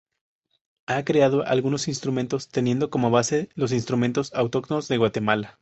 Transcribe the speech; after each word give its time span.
Ha 0.87 1.03
creado 1.05 1.45
algunos 1.45 1.87
instrumentos 1.87 2.49
teniendo 2.49 2.89
como 2.89 3.11
base 3.11 3.49
los 3.53 3.71
instrumentos 3.71 4.33
autóctonos 4.33 4.87
de 4.87 4.97
Guatemala. 4.97 5.49